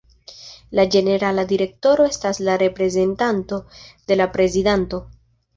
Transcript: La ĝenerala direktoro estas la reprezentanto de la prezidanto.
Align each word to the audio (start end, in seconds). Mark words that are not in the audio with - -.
La 0.79 0.85
ĝenerala 0.95 1.43
direktoro 1.51 2.09
estas 2.13 2.41
la 2.49 2.57
reprezentanto 2.63 3.63
de 3.91 4.21
la 4.23 4.31
prezidanto. 4.39 5.05